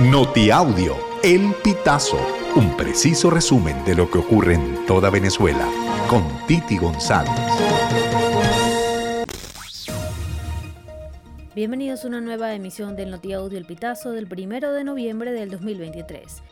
[0.00, 2.18] Notiaudio, El Pitazo,
[2.56, 5.68] un preciso resumen de lo que ocurre en toda Venezuela,
[6.08, 7.30] con Titi González.
[11.54, 16.42] Bienvenidos a una nueva emisión del Notiaudio El Pitazo del 1 de noviembre del 2023.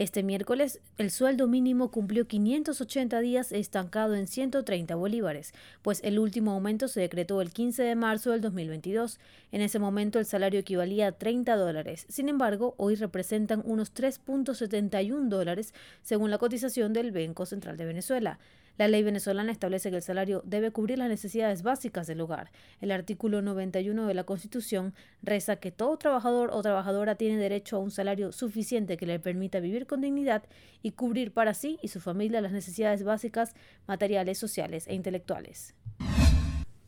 [0.00, 6.52] Este miércoles, el sueldo mínimo cumplió 580 días estancado en 130 bolívares, pues el último
[6.52, 9.20] aumento se decretó el 15 de marzo del 2022.
[9.52, 12.06] En ese momento el salario equivalía a 30 dólares.
[12.08, 18.38] Sin embargo, hoy representan unos 3.71 dólares según la cotización del Banco Central de Venezuela.
[18.78, 22.50] La ley venezolana establece que el salario debe cubrir las necesidades básicas del hogar.
[22.80, 27.80] El artículo 91 de la Constitución reza que todo trabajador o trabajadora tiene derecho a
[27.80, 30.44] un salario suficiente que le permita vivir con dignidad
[30.82, 33.54] y cubrir para sí y su familia las necesidades básicas
[33.86, 35.74] materiales, sociales e intelectuales.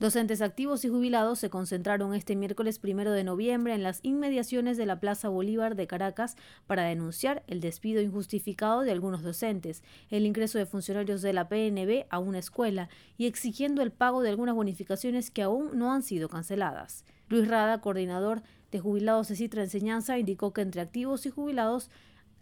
[0.03, 4.85] Docentes activos y jubilados se concentraron este miércoles primero de noviembre en las inmediaciones de
[4.85, 6.35] la Plaza Bolívar de Caracas
[6.67, 12.07] para denunciar el despido injustificado de algunos docentes, el ingreso de funcionarios de la PNB
[12.11, 16.29] a una escuela y exigiendo el pago de algunas bonificaciones que aún no han sido
[16.29, 17.05] canceladas.
[17.29, 21.91] Luis Rada, coordinador de jubilados de Citra Enseñanza, indicó que entre activos y jubilados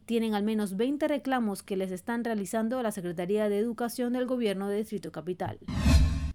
[0.06, 4.70] tienen al menos 20 reclamos que les están realizando la Secretaría de Educación del Gobierno
[4.70, 5.58] de Distrito Capital.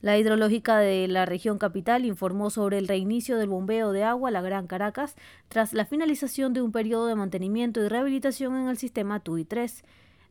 [0.06, 4.32] La hidrológica de la región capital informó sobre el reinicio del bombeo de agua a
[4.32, 5.16] la Gran Caracas
[5.48, 9.84] tras la finalización de un periodo de mantenimiento y rehabilitación en el sistema TUI 3.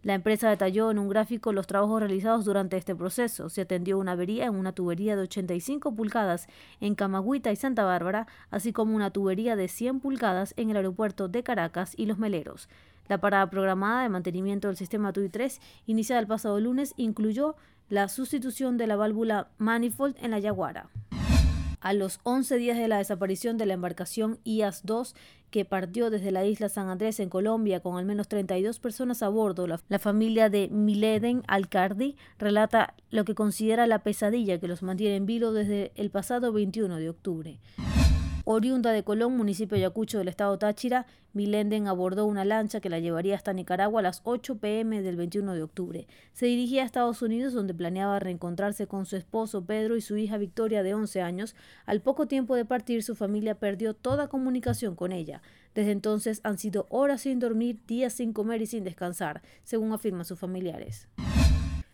[0.05, 3.49] La empresa detalló en un gráfico los trabajos realizados durante este proceso.
[3.49, 6.47] Se atendió una avería en una tubería de 85 pulgadas
[6.81, 11.27] en Camagüita y Santa Bárbara, así como una tubería de 100 pulgadas en el aeropuerto
[11.27, 12.69] de Caracas y Los Meleros.
[13.09, 17.57] La parada programada de mantenimiento del sistema TUI 3, iniciada el pasado lunes, incluyó
[17.89, 20.89] la sustitución de la válvula manifold en la Yaguara.
[21.81, 25.15] A los 11 días de la desaparición de la embarcación IAS-2,
[25.51, 29.29] que partió desde la isla San Andrés en Colombia con al menos 32 personas a
[29.29, 34.83] bordo, la, la familia de Mileden Alcardi relata lo que considera la pesadilla que los
[34.83, 37.61] mantiene en vilo desde el pasado 21 de octubre.
[38.47, 42.99] Oriunda de Colón, municipio de Ayacucho del estado Táchira, Milenden abordó una lancha que la
[42.99, 46.07] llevaría hasta Nicaragua a las 8 pm del 21 de octubre.
[46.35, 50.37] Se dirigía a Estados Unidos donde planeaba reencontrarse con su esposo Pedro y su hija
[50.37, 51.57] Victoria de 11 años.
[51.87, 55.41] Al poco tiempo de partir su familia perdió toda comunicación con ella.
[55.75, 60.27] Desde entonces han sido horas sin dormir, días sin comer y sin descansar, según afirman
[60.27, 61.09] sus familiares.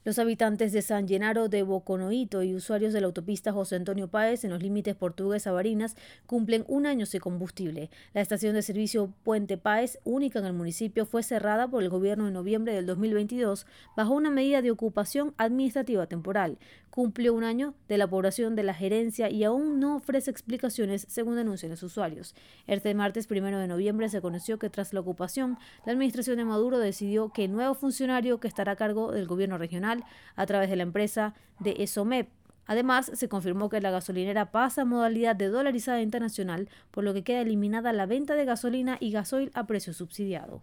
[0.02, 4.44] Los habitantes de San Llenaro de Boconoito y usuarios de la autopista José Antonio Páez
[4.44, 5.94] en los límites portugués-Barinas
[6.24, 7.90] cumplen un año sin combustible.
[8.14, 12.28] La estación de servicio Puente Páez, única en el municipio, fue cerrada por el gobierno
[12.28, 16.56] en noviembre del 2022 bajo una medida de ocupación administrativa temporal.
[16.88, 21.36] Cumple un año de la población de la gerencia y aún no ofrece explicaciones según
[21.36, 22.34] denuncian los usuarios.
[22.66, 26.78] Este martes primero de noviembre se conoció que tras la ocupación, la administración de Maduro
[26.78, 29.89] decidió que el nuevo funcionario que estará a cargo del gobierno regional
[30.36, 32.28] a través de la empresa de ESOMEP.
[32.66, 37.24] Además, se confirmó que la gasolinera pasa a modalidad de dolarizada internacional, por lo que
[37.24, 40.62] queda eliminada la venta de gasolina y gasoil a precio subsidiado.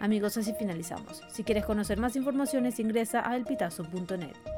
[0.00, 1.22] Amigos, así finalizamos.
[1.28, 4.57] Si quieres conocer más informaciones, ingresa a elpitazo.net.